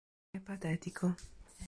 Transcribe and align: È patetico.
È 0.31 0.39
patetico. 0.39 1.13